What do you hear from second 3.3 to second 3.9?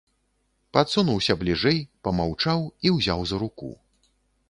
за руку.